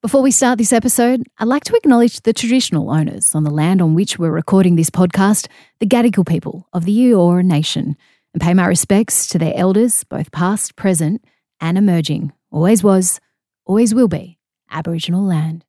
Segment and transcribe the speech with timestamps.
[0.00, 3.82] Before we start this episode, I'd like to acknowledge the traditional owners on the land
[3.82, 5.48] on which we're recording this podcast,
[5.80, 7.96] the Gadigal people of the Eora Nation,
[8.32, 11.24] and pay my respects to their elders, both past, present,
[11.60, 12.30] and emerging.
[12.52, 13.18] Always was,
[13.64, 14.38] always will be
[14.70, 15.64] Aboriginal land.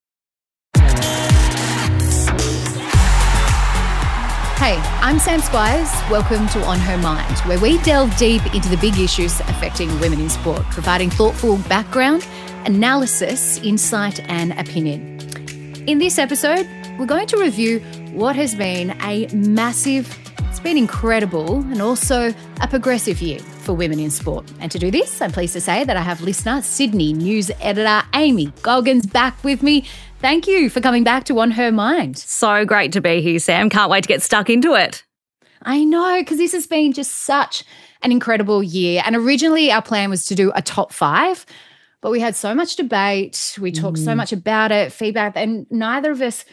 [4.59, 5.89] Hey, I'm Sam Squires.
[6.11, 10.20] Welcome to On Her Mind, where we delve deep into the big issues affecting women
[10.20, 12.27] in sport, providing thoughtful background
[12.65, 15.19] analysis, insight, and opinion.
[15.87, 16.67] In this episode,
[16.97, 17.79] we're going to review
[18.11, 24.00] what has been a massive, it's been incredible, and also a progressive year for women
[24.00, 24.51] in sport.
[24.59, 28.05] And to do this, I'm pleased to say that I have listener, Sydney news editor
[28.14, 29.87] Amy Goggins back with me.
[30.19, 32.17] Thank you for coming back to On Her Mind.
[32.17, 33.69] So great to be here, Sam.
[33.69, 35.03] Can't wait to get stuck into it.
[35.61, 37.64] I know, because this has been just such
[38.02, 39.02] an incredible year.
[39.05, 41.45] And originally, our plan was to do a top five
[42.02, 43.58] but we had so much debate.
[43.59, 44.05] We talked mm.
[44.05, 46.45] so much about it, feedback, and neither of us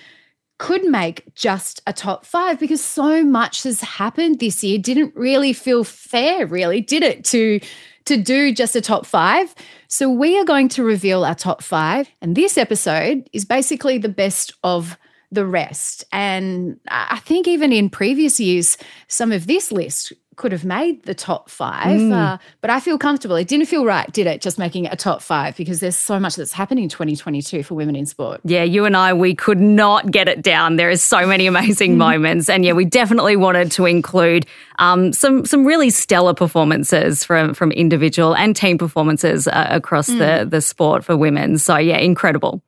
[0.59, 4.79] could make just a top five because so much has happened this year.
[4.79, 7.61] Didn't really feel fair, really, did it, to
[8.07, 9.55] to do just a top five.
[9.89, 12.09] So we are going to reveal our top five.
[12.23, 14.97] And this episode is basically the best of
[15.33, 16.05] the rest.
[16.13, 21.15] And I think even in previous years, some of this list could have made the
[21.15, 22.13] top five, mm.
[22.13, 23.37] uh, but I feel comfortable.
[23.37, 24.41] It didn't feel right, did it?
[24.41, 27.75] Just making it a top five because there's so much that's happening in 2022 for
[27.75, 28.41] women in sport.
[28.45, 30.77] Yeah, you and I, we could not get it down.
[30.77, 31.99] There is so many amazing mm.
[31.99, 34.47] moments, and yeah, we definitely wanted to include
[34.79, 40.19] um, some some really stellar performances from from individual and team performances uh, across mm.
[40.19, 41.59] the the sport for women.
[41.59, 42.63] So yeah, incredible.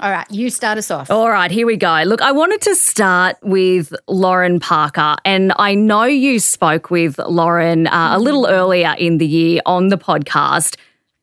[0.00, 1.08] All right, you start us off.
[1.10, 2.02] All right, here we go.
[2.04, 7.86] Look, I wanted to start with Lauren Parker, and I know you spoke with Lauren
[7.86, 10.76] uh, a little earlier in the year on the podcast.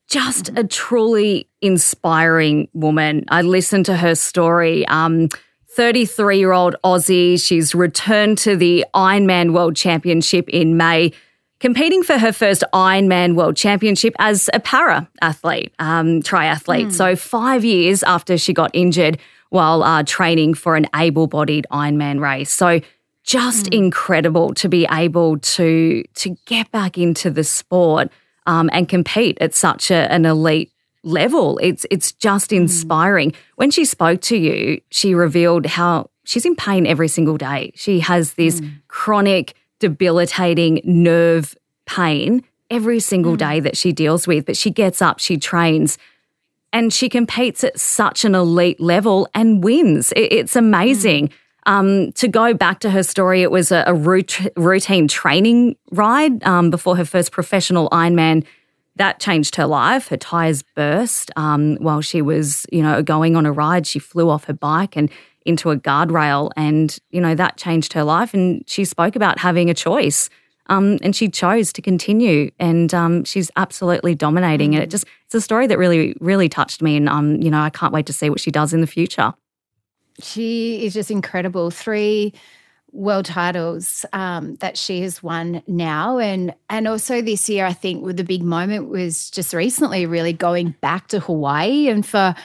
[0.08, 3.26] Just a truly inspiring woman.
[3.28, 4.88] I listened to her story.
[4.88, 5.28] Um,
[5.72, 7.42] 33 year old Aussie.
[7.42, 11.12] She's returned to the Ironman World Championship in May
[11.62, 16.88] competing for her first Ironman World Championship as a para athlete, um, triathlete.
[16.88, 16.92] Mm.
[16.92, 19.18] So, five years after she got injured
[19.50, 22.52] while uh, training for an able bodied Ironman race.
[22.52, 22.82] So,
[23.24, 23.78] just mm.
[23.78, 28.12] incredible to be able to to get back into the sport
[28.48, 30.72] um, and compete at such a, an elite
[31.04, 31.60] level.
[31.60, 32.58] It's it's just hmm.
[32.58, 33.32] inspiring.
[33.32, 33.36] Mm.
[33.56, 37.72] When she spoke to you, she revealed how she's in pain every single day.
[37.76, 38.68] She has this hmm.
[38.88, 41.56] chronic debilitating nerve
[41.86, 43.40] pain every single mm.
[43.40, 44.46] day that she deals with.
[44.46, 45.98] But she gets up, she trains,
[46.72, 50.14] and she competes at such an elite level and wins.
[50.16, 51.28] it's amazing.
[51.28, 51.34] Mm.
[51.68, 56.72] Um, to go back to her story, it was a, a routine training ride um,
[56.72, 58.46] before her first professional Ironman.
[58.96, 60.08] That changed her life.
[60.08, 63.86] Her tires burst um, while she was, you know, going on a ride.
[63.86, 65.10] She flew off her bike and
[65.46, 68.34] into a guardrail, and you know that changed her life.
[68.34, 70.30] And she spoke about having a choice,
[70.68, 74.76] um, and she chose to continue, and um, she's absolutely dominating.
[74.76, 77.62] And it just it's a story that really really touched me, and um, you know
[77.62, 79.34] I can't wait to see what she does in the future.
[80.22, 81.72] She is just incredible.
[81.72, 82.34] Three
[82.92, 88.04] world titles um, that she has won now and and also this year i think
[88.04, 92.36] with the big moment was just recently really going back to hawaii and for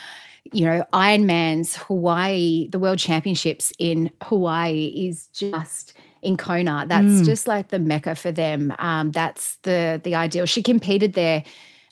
[0.53, 6.87] you know, Ironman's Hawaii, the World Championships in Hawaii is just in Kona.
[6.89, 7.25] That's mm.
[7.25, 8.75] just like the mecca for them.
[8.79, 10.47] Um, that's the the ideal.
[10.47, 11.45] She competed there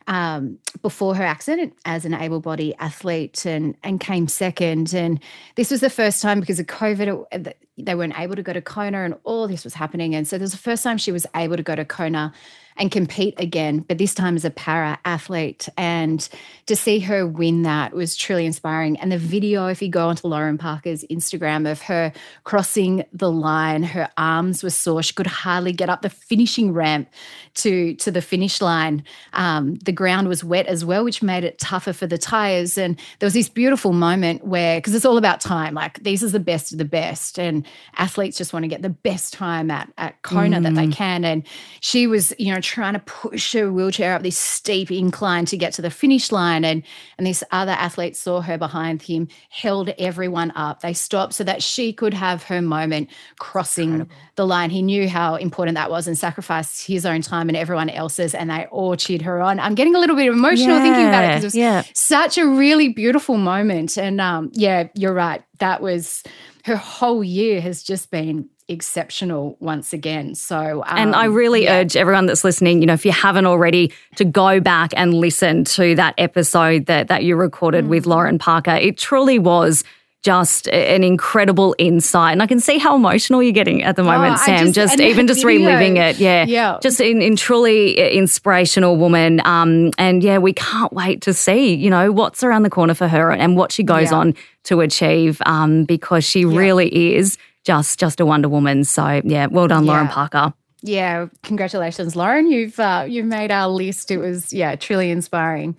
[0.06, 4.94] um, before her accident as an able-bodied athlete and and came second.
[4.94, 5.20] And
[5.54, 9.04] this was the first time because of COVID, they weren't able to go to Kona,
[9.04, 10.14] and all this was happening.
[10.14, 12.32] And so this was the first time she was able to go to Kona
[12.76, 15.68] and compete again, but this time as a para athlete.
[15.76, 16.28] And
[16.66, 18.98] to see her win that was truly inspiring.
[18.98, 22.12] And the video, if you go onto Lauren Parker's Instagram of her
[22.42, 25.02] crossing the line, her arms were sore.
[25.02, 27.08] She could hardly get up the finishing ramp
[27.54, 29.04] to, to the finish line.
[29.34, 32.76] Um, the ground was wet as well, which made it tougher for the tires.
[32.76, 36.28] And there was this beautiful moment where, because it's all about time, like these are
[36.28, 37.38] the best of the best.
[37.38, 37.64] And
[37.96, 40.62] athletes just want to get the best time at, at Kona mm.
[40.64, 40.92] that they mm.
[40.92, 41.24] can.
[41.24, 41.44] And
[41.80, 45.72] she was, you know, trying to push her wheelchair up this steep incline to get
[45.74, 46.64] to the finish line.
[46.64, 46.82] And,
[47.18, 50.80] and this other athlete saw her behind him, held everyone up.
[50.80, 54.16] They stopped so that she could have her moment crossing Incredible.
[54.36, 54.70] the line.
[54.70, 58.34] He knew how important that was and sacrificed his own time and everyone else's.
[58.34, 59.60] And they all cheered her on.
[59.60, 61.82] I'm getting a little bit emotional yeah, thinking about it because it was yeah.
[61.92, 63.96] such a really beautiful moment.
[63.96, 65.42] And um, yeah, you're right.
[65.58, 66.22] That was
[66.64, 70.34] her whole year has just been exceptional once again.
[70.34, 71.80] So, um, and I um, really yeah.
[71.80, 75.64] urge everyone that's listening, you know, if you haven't already, to go back and listen
[75.64, 77.88] to that episode that that you recorded mm.
[77.88, 78.74] with Lauren Parker.
[78.74, 79.84] It truly was
[80.24, 82.32] just an incredible insight.
[82.32, 84.72] And I can see how emotional you're getting at the oh, moment, oh, Sam.
[84.72, 85.68] Just, just even just video.
[85.68, 86.16] reliving it.
[86.16, 86.46] Yeah.
[86.48, 86.78] Yeah.
[86.82, 89.42] Just in, in truly inspirational woman.
[89.44, 93.06] Um, and yeah, we can't wait to see, you know, what's around the corner for
[93.06, 94.16] her and what she goes yeah.
[94.16, 94.34] on
[94.64, 96.56] to achieve um, because she yeah.
[96.56, 98.84] really is just just a Wonder Woman.
[98.84, 99.92] So yeah, well done, yeah.
[99.92, 100.52] Lauren Parker.
[100.82, 102.50] Yeah, congratulations, Lauren.
[102.50, 104.10] You've uh, you've made our list.
[104.10, 105.76] It was yeah, truly inspiring.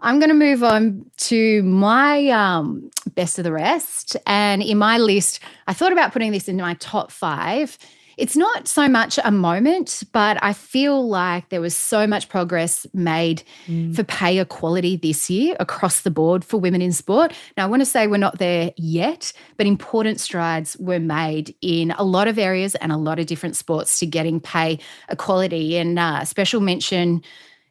[0.00, 4.98] I'm going to move on to my um, best of the rest, and in my
[4.98, 7.78] list, I thought about putting this into my top five
[8.18, 12.84] it's not so much a moment, but I feel like there was so much progress
[12.92, 13.94] made mm.
[13.94, 17.32] for pay equality this year across the board for women in sport.
[17.56, 21.92] Now, I want to say we're not there yet, but important strides were made in
[21.92, 25.76] a lot of areas and a lot of different sports to getting pay equality.
[25.76, 27.22] And uh, special mention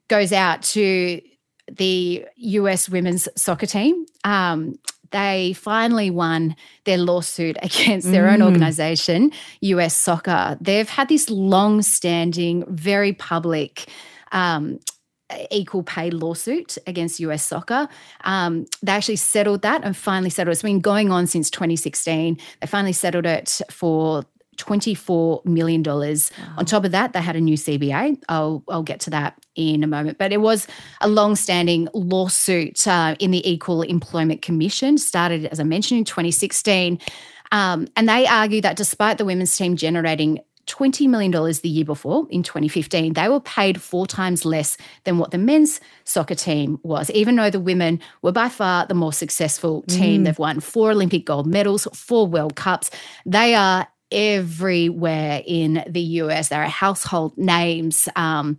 [0.07, 1.21] goes out to
[1.71, 4.05] the US women's soccer team.
[4.23, 4.79] Um,
[5.11, 8.33] they finally won their lawsuit against their mm.
[8.33, 9.31] own organization,
[9.61, 10.57] US Soccer.
[10.59, 13.89] They've had this long standing, very public,
[14.31, 14.79] um,
[15.51, 17.87] equal pay lawsuit against US soccer.
[18.23, 20.53] Um, they actually settled that and finally settled.
[20.53, 22.37] It's been going on since 2016.
[22.61, 24.23] They finally settled it for
[24.57, 25.83] $24 million.
[25.83, 26.15] Wow.
[26.57, 28.21] On top of that, they had a new CBA.
[28.29, 30.17] I'll, I'll get to that in a moment.
[30.17, 30.67] But it was
[31.01, 36.05] a long standing lawsuit uh, in the Equal Employment Commission, started, as I mentioned, in
[36.05, 36.99] 2016.
[37.51, 42.27] Um, and they argue that despite the women's team generating $20 million the year before
[42.29, 43.13] in 2015.
[43.13, 47.49] They were paid four times less than what the men's soccer team was, even though
[47.49, 50.21] the women were by far the more successful team.
[50.21, 50.25] Mm.
[50.25, 52.91] They've won four Olympic gold medals, four World Cups.
[53.25, 56.49] They are everywhere in the US.
[56.49, 58.07] There are household names.
[58.15, 58.57] Um,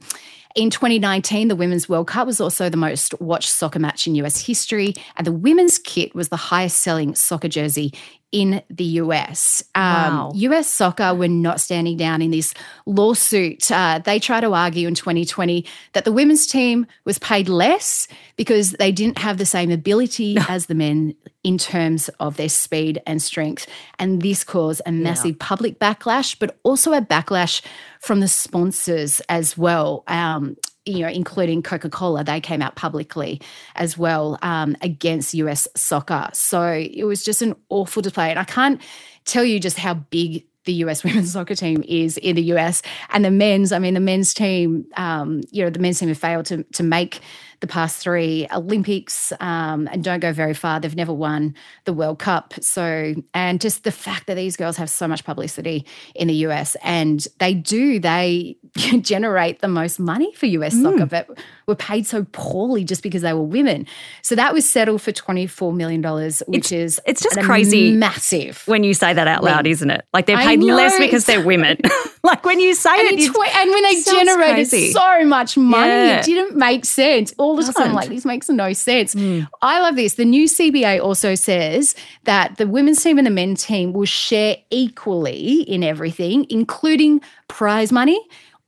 [0.55, 4.45] in 2019, the Women's World Cup was also the most watched soccer match in US
[4.45, 7.93] history, and the women's kit was the highest selling soccer jersey
[8.31, 9.63] in the US.
[9.75, 10.33] Um, wow.
[10.35, 12.53] US soccer were not standing down in this
[12.85, 13.71] lawsuit.
[13.71, 15.65] Uh, they try to argue in 2020
[15.95, 18.07] that the women's team was paid less
[18.37, 23.01] because they didn't have the same ability as the men in terms of their speed
[23.07, 23.67] and strength.
[23.99, 25.47] And this caused a massive yeah.
[25.47, 27.63] public backlash, but also a backlash
[28.01, 30.05] from the sponsors as well.
[30.07, 30.57] Um,
[30.87, 33.41] you know, including Coca Cola, they came out publicly
[33.77, 36.31] as well um, against US soccer.
[36.33, 38.31] So it was just an awful display.
[38.31, 38.81] And I can't
[39.27, 43.25] tell you just how big the US women's soccer team is in the US and
[43.25, 43.73] the men's.
[43.73, 46.83] I mean, the men's team, um, you know, the men's team have failed to to
[46.83, 47.21] make
[47.61, 50.79] the past three Olympics um, and don't go very far.
[50.81, 52.55] They've never won the World Cup.
[52.61, 55.85] So, and just the fact that these girls have so much publicity
[56.15, 58.57] in the US and they do, they
[59.01, 60.83] generate the most money for US mm.
[60.83, 63.87] soccer, but were paid so poorly just because they were women.
[64.23, 68.63] So that was settled for $24 million, which it's, is it's just crazy massive.
[68.67, 70.05] When you say that out loud, isn't it?
[70.13, 71.79] Like they're paid less because they're women.
[72.29, 74.93] like when you say and it, tw- and when they generated crazy.
[74.93, 76.21] so much money, yeah.
[76.21, 77.95] it didn't make sense all the time.
[77.95, 79.15] Like this makes no sense.
[79.15, 79.49] Mm.
[79.63, 80.15] I love this.
[80.15, 81.95] The new CBA also says
[82.25, 87.91] that the women's team and the men's team will share equally in everything, including prize
[87.91, 88.21] money.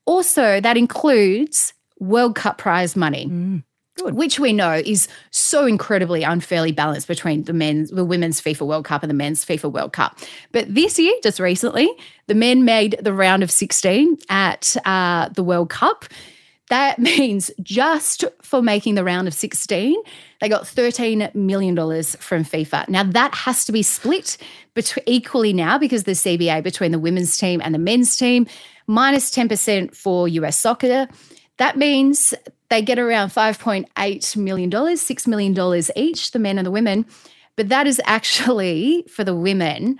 [0.07, 3.27] Also, that includes World Cup prize money.
[3.27, 3.63] Mm.
[4.01, 4.15] Good.
[4.15, 8.85] Which we know is so incredibly unfairly balanced between the men's, the women's FIFA World
[8.87, 10.19] Cup and the men's FIFA World Cup.
[10.53, 11.91] But this year, just recently,
[12.27, 16.07] the men made the round of 16 at uh, the World Cup.
[16.71, 20.01] That means just for making the round of 16,
[20.41, 22.89] they got $13 million from FIFA.
[22.89, 24.39] Now, that has to be split
[24.73, 28.47] between, equally now because the CBA between the women's team and the men's team,
[28.87, 31.07] minus 10% for US soccer.
[31.59, 32.33] That means
[32.71, 37.05] they get around $5.8 million, $6 million each, the men and the women.
[37.57, 39.99] But that is actually for the women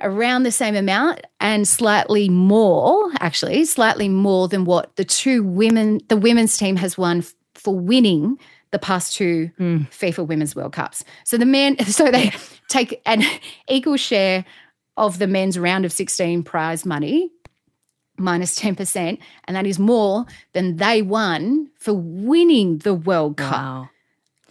[0.00, 6.00] around the same amount and slightly more, actually, slightly more than what the two women,
[6.08, 8.38] the women's team has won f- for winning
[8.70, 9.88] the past two mm.
[9.90, 11.04] FIFA Women's World Cups.
[11.24, 12.32] So the men, so they
[12.68, 13.22] take an
[13.68, 14.44] equal share
[14.96, 17.30] of the men's round of 16 prize money
[18.18, 23.90] minus 10%, and that is more than they won for winning the World Cup wow.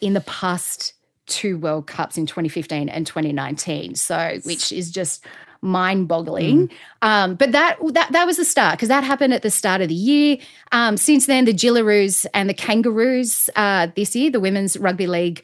[0.01, 0.93] in the past
[1.25, 3.95] two World Cups in 2015 and 2019.
[3.95, 5.25] So, which is just
[5.61, 6.67] mind-boggling.
[6.67, 6.71] Mm.
[7.01, 9.89] Um, but that that that was the start because that happened at the start of
[9.89, 10.37] the year.
[10.71, 15.43] Um, since then, the Jillaroos and the Kangaroos uh, this year, the women's rugby league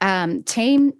[0.00, 0.94] um, team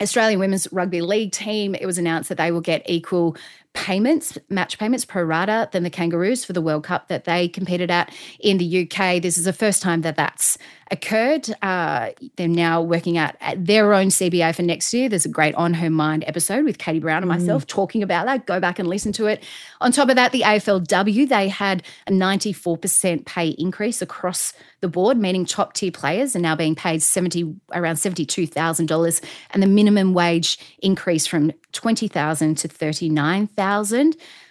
[0.00, 3.36] Australian Women's Rugby League team, it was announced that they will get equal
[3.74, 7.90] payments, match payments pro rata than the Kangaroos for the World Cup that they competed
[7.90, 9.22] at in the UK.
[9.22, 10.58] This is the first time that that's
[10.90, 11.54] occurred.
[11.62, 15.08] Uh, they're now working out at their own CBA for next year.
[15.08, 17.68] There's a great On Her Mind episode with Katie Brown and myself mm.
[17.68, 18.46] talking about that.
[18.46, 19.44] Go back and listen to it.
[19.80, 25.18] On top of that, the AFLW, they had a 94% pay increase across the board,
[25.18, 30.58] meaning top tier players are now being paid 70 around $72,000 and the minimum wage
[30.80, 33.57] increase from 20,000 to 39,000.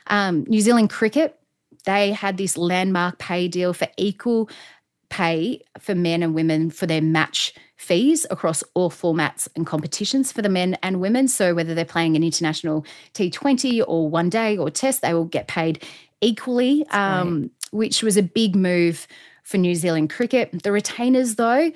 [0.07, 1.39] Um, New Zealand cricket,
[1.85, 4.49] they had this landmark pay deal for equal
[5.09, 10.41] pay for men and women for their match fees across all formats and competitions for
[10.41, 11.27] the men and women.
[11.27, 15.47] So whether they're playing an international T20 or one day or test, they will get
[15.47, 15.83] paid
[16.21, 19.07] equally, um, which was a big move
[19.43, 20.63] for New Zealand cricket.
[20.63, 21.71] The retainers, though,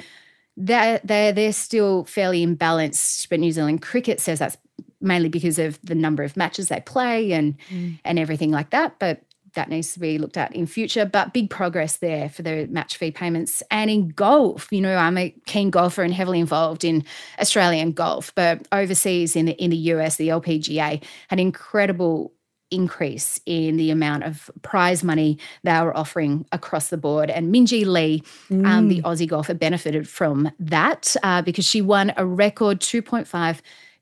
[0.57, 4.57] they're, they're, they're still fairly imbalanced, but New Zealand cricket says that's
[5.01, 7.99] mainly because of the number of matches they play and mm.
[8.05, 8.99] and everything like that.
[8.99, 11.05] But that needs to be looked at in future.
[11.05, 13.61] But big progress there for the match fee payments.
[13.69, 17.03] And in golf, you know, I'm a keen golfer and heavily involved in
[17.39, 22.33] Australian golf, but overseas in the in the US, the LPGA had incredible
[22.71, 27.29] increase in the amount of prize money they were offering across the board.
[27.29, 28.65] And Minjee Lee, mm.
[28.65, 29.03] um, the mm.
[29.03, 33.59] Aussie golfer, benefited from that uh, because she won a record 2.5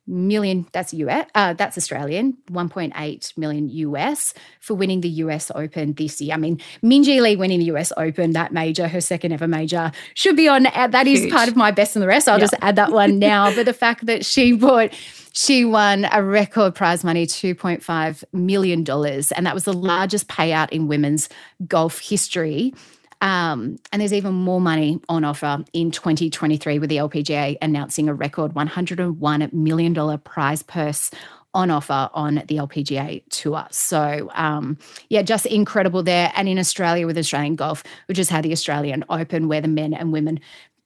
[0.09, 6.19] million that's US uh, that's Australian 1.8 million US for winning the US Open this
[6.19, 6.33] year.
[6.33, 10.35] I mean Minjee Lee winning the US Open that major her second ever major should
[10.35, 11.31] be on uh, that is Huge.
[11.31, 12.27] part of my best and the rest.
[12.27, 12.49] I'll yep.
[12.49, 14.93] just add that one now but the fact that she bought
[15.31, 20.87] she won a record prize money $2.5 million and that was the largest payout in
[20.87, 21.29] women's
[21.67, 22.73] golf history
[23.21, 28.13] um, and there's even more money on offer in 2023 with the LPGA announcing a
[28.13, 31.11] record $101 million prize purse
[31.53, 33.65] on offer on the LPGA tour.
[33.71, 34.77] So, um,
[35.09, 36.31] yeah, just incredible there.
[36.35, 39.93] And in Australia with Australian Golf, we just had the Australian Open where the men
[39.93, 40.39] and women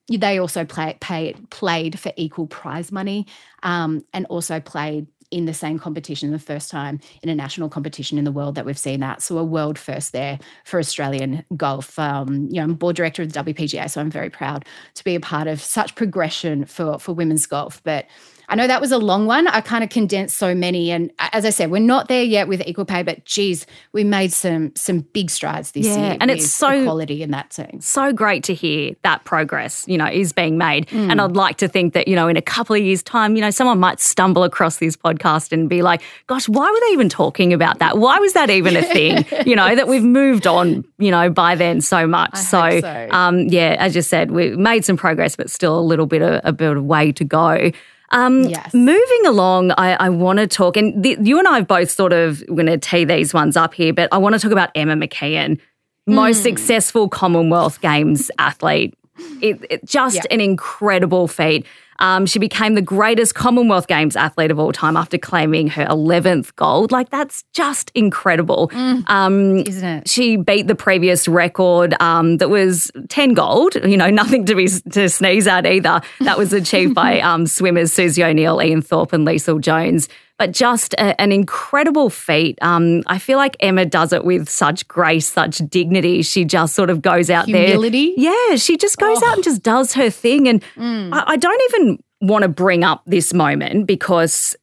[0.10, 3.25] they also play, pay, played for equal prize money
[3.63, 8.20] um, and also played in the same competition, the first time in a national competition
[8.20, 9.20] in the world that we've seen that.
[9.24, 11.98] So a world first there for Australian golf.
[11.98, 14.63] Um, you know, I'm board director of the WPGA, so I'm very proud
[14.94, 17.82] to be a part of such progression for for women's golf.
[17.84, 18.06] But
[18.50, 19.48] I know that was a long one.
[19.48, 22.62] I kind of condensed so many, and as I said, we're not there yet with
[22.66, 23.04] equal pay.
[23.04, 26.18] But geez, we made some some big strides this yeah, year.
[26.20, 27.88] and it's so quality in that sense.
[27.88, 30.88] So great to hear that progress, you know, is being made.
[30.88, 31.12] Mm.
[31.12, 33.42] And I'd like to think that you know, in a couple of years' time, you
[33.42, 37.10] know, someone might stumble across this podcast and be like, "Gosh, why were they even
[37.10, 37.98] talking about that?
[37.98, 41.56] Why was that even a thing?" you know, that we've moved on, you know, by
[41.56, 42.32] then so much.
[42.34, 43.08] I so, so.
[43.12, 46.42] Um, yeah, as you said, we made some progress, but still a little bit of
[46.44, 47.72] a bit of way to go.
[48.13, 48.74] Um, yes.
[48.74, 52.13] Moving along, I, I want to talk, and the, you and I have both sort
[52.13, 54.96] of going to tee these ones up here, but I want to talk about Emma
[54.96, 55.60] McKeon,
[56.05, 56.43] most mm.
[56.43, 58.96] successful Commonwealth Games athlete.
[59.41, 61.65] It, it just an incredible feat.
[62.00, 66.56] Um, she became the greatest Commonwealth Games athlete of all time after claiming her 11th
[66.56, 66.92] gold.
[66.92, 68.70] Like, that's just incredible.
[68.70, 70.08] Mm, um, isn't it?
[70.08, 74.68] She beat the previous record um, that was 10 gold, you know, nothing to be
[74.68, 76.02] to sneeze at either.
[76.22, 80.94] That was achieved by um, swimmers Susie O'Neill, Ian Thorpe, and Leisel Jones but just
[80.96, 82.58] a, an incredible feat.
[82.62, 86.22] Um, I feel like Emma does it with such grace, such dignity.
[86.22, 88.13] She just sort of goes out Humility.
[88.16, 88.50] there.
[88.50, 89.28] Yeah, she just goes oh.
[89.28, 90.48] out and just does her thing.
[90.48, 91.13] And mm.
[91.13, 94.56] I, I, don't even want to bring up this moment because.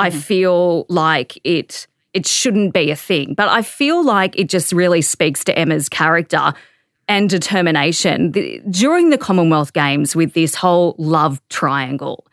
[0.00, 3.34] I feel like it it shouldn't be a thing.
[3.34, 6.52] But I feel like it just really speaks to Emma's character
[7.06, 12.26] and determination the, during the Commonwealth Games with this whole love triangle.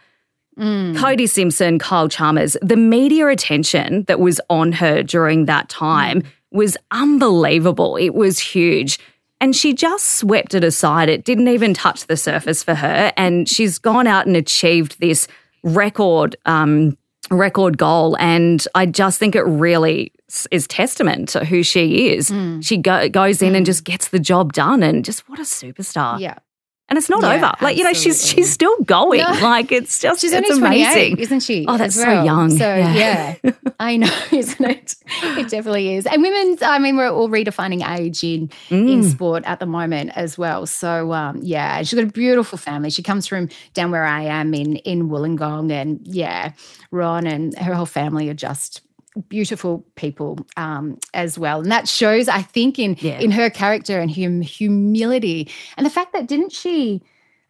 [0.58, 0.98] Mm.
[0.98, 6.78] Cody Simpson, Kyle Chalmers, the media attention that was on her during that time was
[6.92, 7.98] unbelievable.
[7.98, 9.00] It was huge.
[9.42, 11.10] And she just swept it aside.
[11.10, 13.12] It didn't even touch the surface for her.
[13.18, 15.28] And she's gone out and achieved this
[15.64, 16.98] record um,
[17.30, 18.16] record goal.
[18.20, 20.14] And I just think it really
[20.52, 22.30] is testament to who she is.
[22.30, 22.66] Mm.
[22.66, 23.58] She go, goes in mm.
[23.58, 24.82] and just gets the job done.
[24.84, 26.20] And just what a superstar.
[26.20, 26.38] Yeah
[26.88, 27.51] and it's not yeah, over.
[27.62, 29.22] Like you know, she's she's still going.
[29.22, 29.32] No.
[29.42, 31.65] Like it's just she's it's only amazing, isn't she?
[31.68, 32.06] Oh, that's well.
[32.06, 32.50] so young.
[32.51, 34.96] So yeah, yeah I know, isn't it?
[35.24, 36.06] It definitely is.
[36.06, 38.92] And women's, I mean, we're all redefining age in mm.
[38.92, 40.68] in sport at the moment as well.
[40.68, 42.92] So um, yeah, she's got a beautiful family.
[42.92, 46.51] She comes from down where I am in in Wollongong, and yeah,
[46.92, 48.82] Ron and her whole family are just
[49.30, 53.20] beautiful people um, as well, and that shows, I think, in yeah.
[53.20, 57.02] in her character and hum- humility, and the fact that didn't she,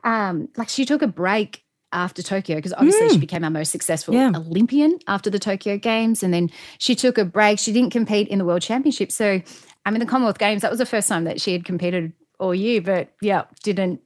[0.03, 4.13] um, like, she took a break after Tokyo because obviously she became our most successful
[4.13, 4.31] Yeah.
[4.35, 6.21] Olympian after the Tokyo Games.
[6.23, 7.57] And then she took a break.
[7.57, 9.11] She didn't compete in the World Championship.
[9.13, 9.41] So,
[9.85, 12.53] I mean, the Commonwealth Games, that was the first time that she had competed all
[12.53, 14.01] year, but yeah, didn't.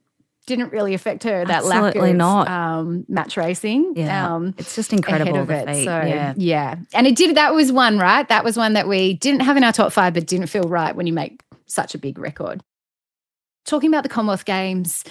[0.50, 2.48] Didn't really affect her that lack Absolutely of not.
[2.48, 3.92] Um, match racing.
[3.94, 4.34] Yeah.
[4.34, 5.38] Um, it's just incredible.
[5.38, 5.66] of it.
[5.84, 6.34] So yeah.
[6.36, 6.74] yeah.
[6.92, 8.28] And it did that was one, right?
[8.28, 10.96] That was one that we didn't have in our top five, but didn't feel right
[10.96, 12.64] when you make such a big record.
[13.64, 15.04] Talking about the Commonwealth Games,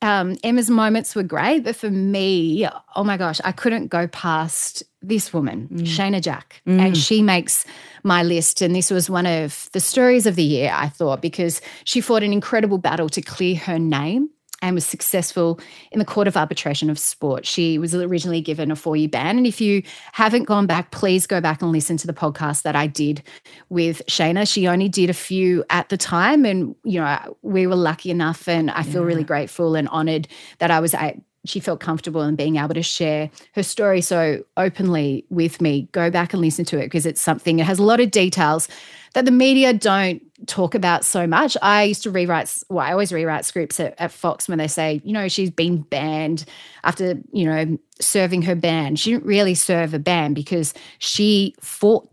[0.00, 4.84] um, Emma's moments were great, but for me, oh my gosh, I couldn't go past
[5.02, 6.62] this woman, Shayna Jack.
[6.66, 7.64] And she makes
[8.04, 8.62] my list.
[8.62, 12.22] And this was one of the stories of the year, I thought, because she fought
[12.22, 14.30] an incredible battle to clear her name
[14.64, 15.60] and was successful
[15.92, 17.44] in the Court of Arbitration of Sport.
[17.44, 19.36] She was originally given a four year ban.
[19.36, 22.74] And if you haven't gone back, please go back and listen to the podcast that
[22.74, 23.22] I did
[23.68, 24.50] with Shayna.
[24.50, 26.46] She only did a few at the time.
[26.46, 28.48] And, you know, we were lucky enough.
[28.48, 30.28] And I feel really grateful and honored
[30.60, 31.16] that I was at.
[31.44, 35.90] She felt comfortable in being able to share her story so openly with me.
[35.92, 38.66] Go back and listen to it because it's something, it has a lot of details
[39.12, 41.56] that the media don't talk about so much.
[41.62, 45.00] I used to rewrite, well, I always rewrite scripts at, at Fox when they say,
[45.04, 46.44] you know, she's been banned
[46.82, 48.96] after, you know, serving her ban.
[48.96, 52.08] She didn't really serve a ban because she fought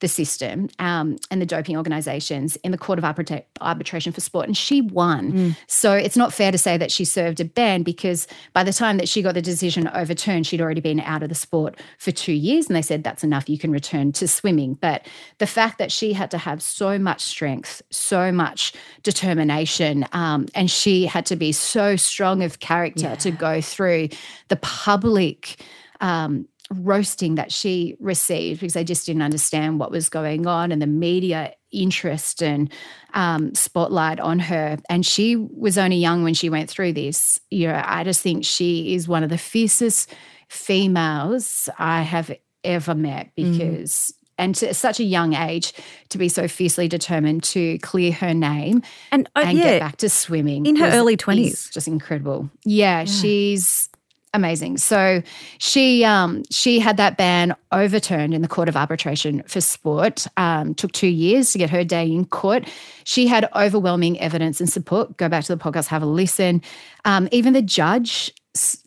[0.00, 4.46] the system um, and the doping organizations in the Court of Arbitra- Arbitration for Sport,
[4.46, 5.32] and she won.
[5.66, 8.96] So it's not fair to say that she served a ban because by the time
[8.98, 12.32] that she got the decision overturned, she'd already been out of the sport for two
[12.32, 13.48] years, and they said that's enough.
[13.48, 14.74] You can return to swimming.
[14.74, 15.06] But
[15.38, 20.70] the fact that she had to have so much strength, so much determination, um, and
[20.70, 24.10] she had to be so strong of character to go through
[24.48, 25.60] the public.
[26.00, 30.82] Um, roasting that she received because they just didn't understand what was going on and
[30.82, 32.70] the media interest and
[33.14, 34.76] um, spotlight on her.
[34.90, 37.40] And she was only young when she went through this.
[37.50, 40.12] You know, I just think she is one of the fiercest
[40.48, 42.30] females I have
[42.64, 44.12] ever met because.
[44.40, 45.72] And to such a young age,
[46.10, 49.96] to be so fiercely determined to clear her name And, uh, and yeah, get back
[49.96, 51.72] to swimming in her was- early 20s.
[51.72, 52.48] just incredible.
[52.64, 53.87] Yeah, she's
[54.34, 54.78] amazing.
[54.78, 55.22] So
[55.58, 60.26] she um she had that ban overturned in the Court of Arbitration for Sport.
[60.36, 62.68] Um, took two years to get her day in court.
[63.04, 65.16] She had overwhelming evidence and support.
[65.16, 66.62] Go back to the podcast, have a listen.
[67.04, 68.32] Um, even the judge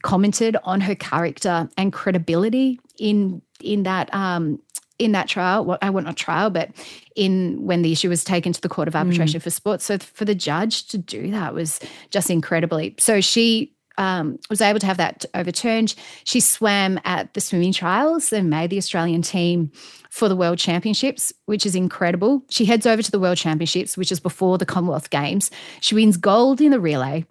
[0.02, 4.60] commented on her character and credibility in in that um
[5.02, 6.70] in that trial, well, I want not trial, but
[7.16, 9.82] in when the issue was taken to the Court of Arbitration for Sport.
[9.82, 11.80] So for the judge to do that was
[12.12, 12.94] just incredibly.
[13.00, 15.96] So she um, was able to have that overturned.
[16.24, 19.72] She swam at the swimming trials and made the Australian team
[20.10, 22.44] for the World Championships, which is incredible.
[22.50, 25.52] She heads over to the World Championships, which is before the Commonwealth Games.
[25.80, 27.26] She wins gold in the relay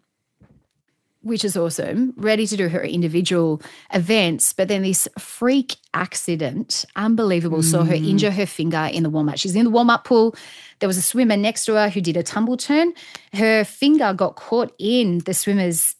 [1.22, 3.60] which is awesome, ready to do her individual
[3.92, 4.52] events.
[4.52, 9.36] But then this freak accident, unbelievable, saw her injure her finger in the warm up.
[9.36, 10.34] She's in the warm up pool.
[10.78, 12.94] There was a swimmer next to her who did a tumble turn.
[13.34, 15.94] Her finger got caught in the swimmer's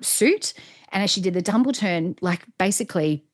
[0.00, 0.54] suit.
[0.92, 3.24] And as she did the tumble turn, like basically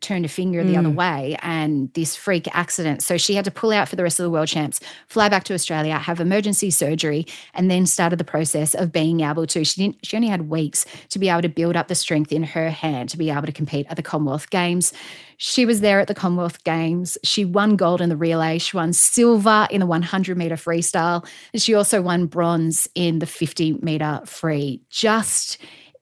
[0.00, 0.94] turned a finger the other mm.
[0.94, 3.02] way and this freak accident.
[3.02, 5.44] So she had to pull out for the rest of the world champs, fly back
[5.44, 9.64] to Australia, have emergency surgery, and then started the process of being able to.
[9.64, 12.42] She didn't she only had weeks to be able to build up the strength in
[12.42, 14.92] her hand to be able to compete at the Commonwealth Games.
[15.36, 17.16] She was there at the Commonwealth Games.
[17.22, 18.58] She won gold in the relay.
[18.58, 21.26] She won silver in the 100 meter freestyle.
[21.52, 24.82] And she also won bronze in the 50 meter free.
[24.90, 25.58] Just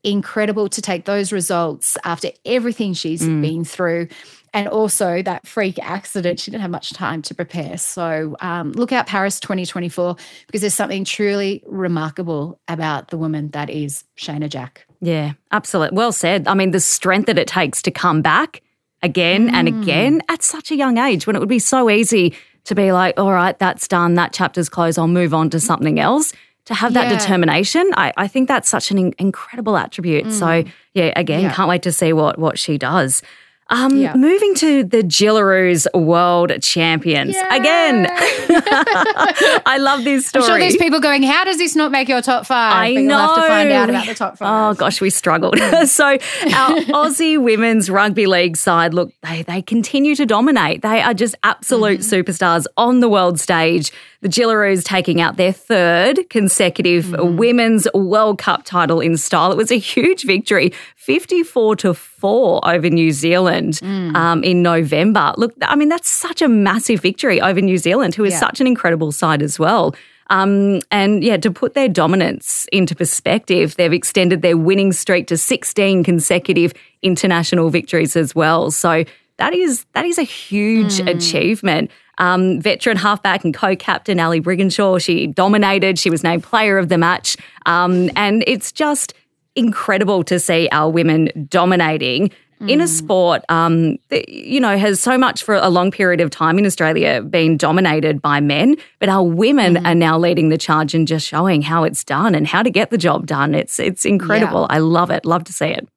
[0.07, 4.09] incredible to take those results after everything she's been through.
[4.55, 7.77] And also that freak accident, she didn't have much time to prepare.
[7.77, 10.17] So um, look out Paris 2024
[10.47, 14.87] because there's something truly remarkable about the woman that is Shayna Jack.
[15.03, 15.97] Yeah, absolutely.
[15.97, 16.49] Well said.
[16.49, 18.63] I mean, the strength that it takes to come back
[19.03, 19.83] again and Mm.
[19.83, 23.21] again at such a young age when it would be so easy to be like,
[23.21, 26.33] all right, that's done, that chapter's closed, I'll move on to something else.
[26.67, 27.19] To have that Yeah.
[27.19, 30.33] determination, I, I think that's such an in- incredible attribute.
[30.33, 31.45] So, yeah, again, Mm.
[31.45, 31.53] Yeah.
[31.55, 33.23] can't wait to see what what she does.
[33.69, 34.15] Um, Yeah.
[34.15, 38.07] Moving to the Jillaroos World Champions again.
[38.11, 40.45] I love this story.
[40.45, 42.73] I'm sure there's people going, how does this not make your top five?
[42.73, 43.19] I but know.
[43.19, 44.77] You'll have to find out about the top Oh five.
[44.77, 45.59] gosh, we struggled.
[45.59, 45.85] Hmm.
[45.87, 50.83] so our Aussie women's rugby league side, look, they they continue to dominate.
[50.83, 52.15] They are just absolute mm-hmm.
[52.15, 53.91] superstars on the world stage.
[54.23, 57.37] The Jillaroos taking out their third consecutive mm-hmm.
[57.37, 59.53] women's World Cup title in style.
[59.53, 63.81] It was a huge victory, 54 to 4 over New Zealand
[64.15, 65.33] um, in November.
[65.37, 68.41] Look, I mean, that's such a massive victory over New Zealand, who is Yeah.
[68.41, 69.95] such an incredible side as well.
[70.29, 75.37] Um, and yeah, to put their dominance into perspective, they've extended their winning streak to
[75.37, 78.71] 16 consecutive international victories as well.
[78.71, 79.05] So
[79.39, 81.15] that is that is a huge mm.
[81.15, 81.91] achievement.
[82.19, 85.99] Um, veteran halfback and co-captain Ali Brigginshaw, she dominated.
[85.99, 87.37] She was named player of the match,
[87.67, 89.13] um, and it's just
[89.57, 92.71] incredible to see our women dominating mm.
[92.71, 96.31] in a sport, um, that, you know, has so much for a long period of
[96.31, 99.87] time in Australia been dominated by men, but our women mm.
[99.87, 102.91] are now leading the charge and just showing how it's done and how to get
[102.91, 103.55] the job done.
[103.55, 104.67] It's it's incredible.
[104.71, 104.77] Yeah.
[104.77, 105.25] I love it.
[105.25, 105.89] Love to see it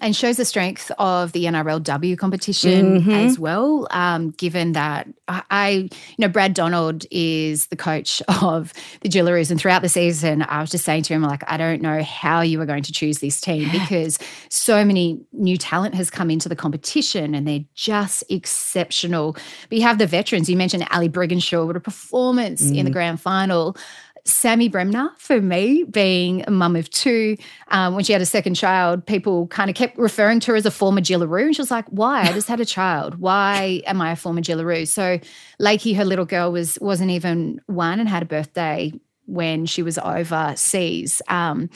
[0.00, 3.10] and shows the strength of the NRLW competition mm-hmm.
[3.10, 3.86] as well.
[3.90, 9.60] Um, given that I, you know, Brad Donald is the coach of the Jillaroos, and
[9.60, 12.60] throughout the season, I was just saying to him, like, I don't know how you
[12.60, 16.56] are going to choose this team because so many new talent has come into the
[16.56, 19.36] competition, and they're just exceptional.
[19.68, 20.50] But you have the veterans.
[20.50, 22.76] You mentioned Ali Brigginshaw, what a performance mm.
[22.76, 22.94] in the mm.
[22.94, 23.76] grand final.
[24.26, 27.36] Sammy Bremner, for me, being a mum of two,
[27.68, 30.64] um, when she had a second child, people kind of kept referring to her as
[30.64, 31.44] a former Jillaroo.
[31.44, 32.22] And she was like, why?
[32.22, 33.16] I just had a child.
[33.16, 34.88] Why am I a former Jillaroo?
[34.88, 35.18] So
[35.60, 38.92] Lakey, her little girl, was, wasn't even one and had a birthday
[39.26, 41.20] when she was overseas.
[41.28, 41.68] Um,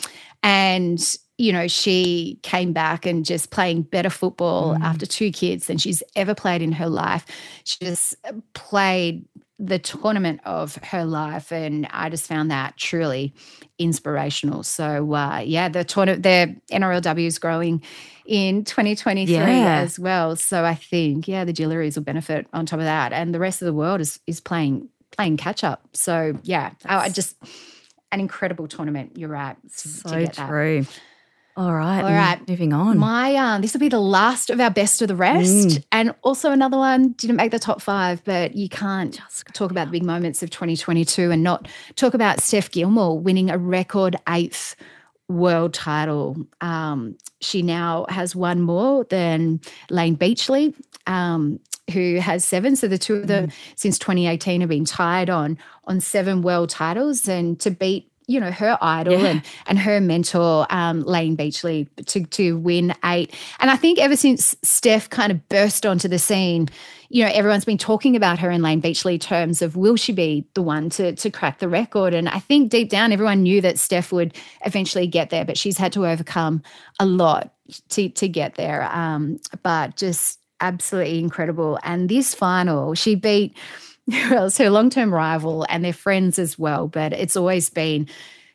[0.42, 4.82] and you know, she came back and just playing better football mm.
[4.82, 7.24] after two kids than she's ever played in her life.
[7.62, 8.16] She just
[8.54, 9.24] played
[9.58, 13.34] the tournament of her life, and I just found that truly
[13.78, 14.62] inspirational.
[14.62, 17.82] So uh, yeah, the tournament, the NRLW is growing
[18.24, 19.80] in 2023 yeah.
[19.80, 20.36] as well.
[20.36, 23.60] So I think yeah, the Jillaroos will benefit on top of that, and the rest
[23.60, 25.88] of the world is is playing playing catch up.
[25.92, 27.36] So yeah, I, I just
[28.12, 29.16] an incredible tournament.
[29.16, 29.56] You're right.
[29.78, 30.82] To, so to true.
[30.82, 31.00] That.
[31.58, 32.04] All right.
[32.04, 32.48] All right.
[32.48, 32.98] Moving on.
[32.98, 35.68] My um, this will be the last of our best of the rest.
[35.68, 35.84] Mm.
[35.90, 39.86] And also another one didn't make the top five, but you can't just talk about
[39.86, 41.66] the big moments of 2022 and not
[41.96, 44.76] talk about Steph Gilmore winning a record eighth
[45.26, 46.36] world title.
[46.60, 50.76] Um, she now has one more than Layne Beachley.
[51.08, 51.58] Um,
[51.92, 52.76] who has seven.
[52.76, 53.52] So the two of them mm.
[53.74, 58.52] since 2018 have been tied on on seven world titles, and to beat you know
[58.52, 59.26] her idol yeah.
[59.26, 63.34] and and her mentor um, Layne Beachley to to win eight.
[63.58, 66.68] And I think ever since Steph kind of burst onto the scene,
[67.08, 70.46] you know everyone's been talking about her in Layne Beachley terms of will she be
[70.54, 72.14] the one to to crack the record?
[72.14, 75.78] And I think deep down everyone knew that Steph would eventually get there, but she's
[75.78, 76.62] had to overcome
[77.00, 77.54] a lot
[77.88, 78.88] to to get there.
[78.92, 81.78] Um, but just absolutely incredible.
[81.82, 83.56] And this final, she beat
[84.10, 86.88] it's her long term rival and they're friends as well.
[86.88, 88.08] But it's always been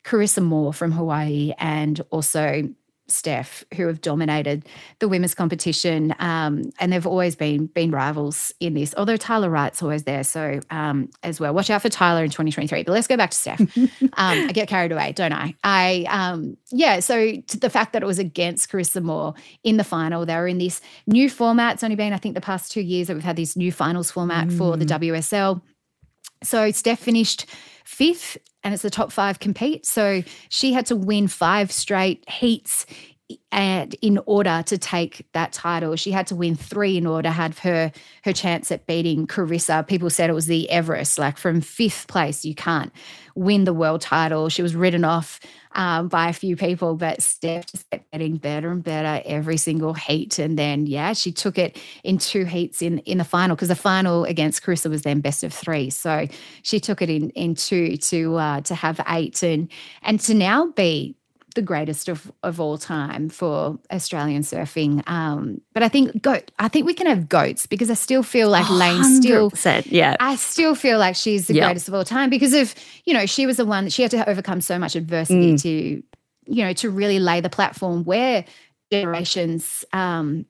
[0.04, 2.68] Carissa Moore from Hawaii and also
[3.08, 4.66] Steph, who have dominated
[5.00, 8.94] the women's competition, um, and they've always been been rivals in this.
[8.98, 11.54] Although Tyler Wright's always there, so um, as well.
[11.54, 12.84] Watch out for Tyler in 2023.
[12.84, 13.60] But let's go back to Steph.
[13.78, 15.54] um, I get carried away, don't I?
[15.64, 17.00] I um, yeah.
[17.02, 20.58] So the fact that it was against Carissa Moore in the final, they were in
[20.58, 21.76] this new format.
[21.76, 24.12] It's only been I think the past two years that we've had this new finals
[24.12, 24.58] format mm.
[24.58, 25.00] for the mm.
[25.00, 25.62] WSL.
[26.46, 27.46] So Steph finished
[27.84, 29.86] fifth and it's the top five compete.
[29.86, 32.86] So she had to win five straight heats
[33.52, 35.96] and in order to take that title.
[35.96, 37.92] She had to win three in order to have her
[38.24, 39.88] her chance at beating carissa.
[39.88, 42.92] People said it was the everest like from fifth place you can't
[43.36, 44.50] win the world title.
[44.50, 45.40] She was ridden off
[45.74, 49.94] um, by a few people but steph just kept getting better and better every single
[49.94, 50.40] heat.
[50.40, 53.76] And then yeah she took it in two heats in in the final because the
[53.76, 55.90] final against carissa was then best of three.
[55.90, 56.28] So
[56.62, 59.70] she took it in in two to uh, to have eight and
[60.02, 61.16] and to now be
[61.54, 65.08] the greatest of, of all time for Australian surfing.
[65.08, 66.52] Um, but I think goat.
[66.60, 69.52] I think we can have goats because I still feel like Layne still.
[69.88, 71.66] Yeah, I still feel like she's the yep.
[71.66, 74.12] greatest of all time because of you know she was the one that she had
[74.12, 75.62] to overcome so much adversity mm.
[75.62, 76.04] to
[76.46, 78.46] you know to really lay the platform where
[78.92, 80.46] generations um,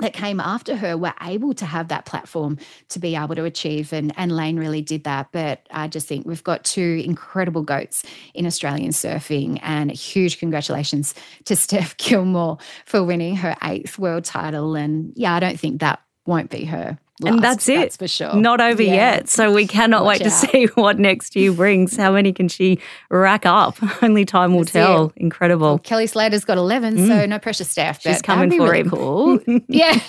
[0.00, 3.92] that came after her were able to have that platform to be able to achieve
[3.92, 5.28] and, and Layne really did that.
[5.32, 8.02] But I just think we've got two incredible goats
[8.34, 14.74] in Australian surfing and huge congratulations to Steph Gilmore for winning her eighth world title.
[14.74, 17.76] And yeah I don't think that won't be her Last, and that's it.
[17.76, 18.34] That's for sure.
[18.34, 18.94] Not over yeah.
[18.94, 19.28] yet.
[19.28, 20.40] So we cannot Watch wait out.
[20.40, 21.96] to see what next year brings.
[21.96, 23.76] How many can she rack up?
[24.02, 25.06] Only time will that's tell.
[25.06, 25.12] It.
[25.18, 25.68] Incredible.
[25.68, 27.06] Well, Kelly Slater's got 11, mm.
[27.06, 28.02] so no pressure, Steph.
[28.02, 28.90] She's coming for really him.
[28.90, 29.38] Cool.
[29.68, 30.00] yeah.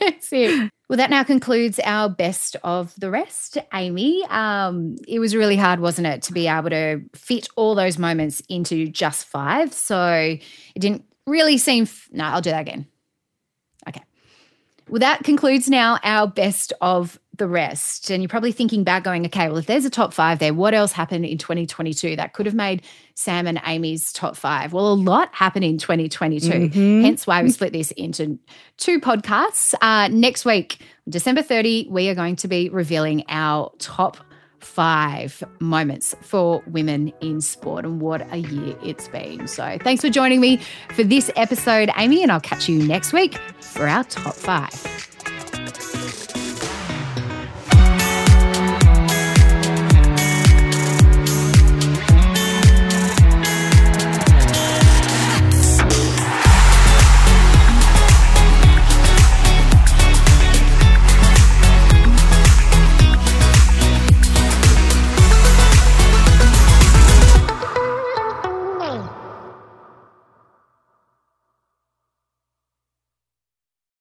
[0.00, 0.70] that's it.
[0.88, 4.24] Well, that now concludes our best of the rest, Amy.
[4.30, 8.42] Um, it was really hard, wasn't it, to be able to fit all those moments
[8.48, 9.72] into just five.
[9.74, 10.38] So
[10.74, 11.84] it didn't really seem.
[11.84, 12.86] F- no, I'll do that again.
[14.88, 18.10] Well, that concludes now our best of the rest.
[18.10, 20.74] And you're probably thinking back, going, okay, well, if there's a top five there, what
[20.74, 22.82] else happened in 2022 that could have made
[23.14, 24.72] Sam and Amy's top five?
[24.72, 26.48] Well, a lot happened in 2022.
[26.48, 27.02] Mm-hmm.
[27.02, 28.38] Hence why we split this into
[28.76, 29.74] two podcasts.
[29.80, 34.18] Uh, next week, December 30, we are going to be revealing our top
[34.64, 39.46] five moments for women in sport and what a year it's been.
[39.46, 40.60] So thanks for joining me
[40.94, 45.13] for this episode, Amy, and I'll catch you next week for our top five.